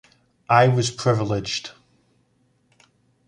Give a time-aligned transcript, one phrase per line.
[0.49, 1.73] I was privileged.